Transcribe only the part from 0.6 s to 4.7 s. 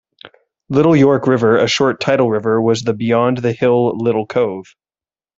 Little York River, a short tidal river, was the Beyond-the-hill-little-cove.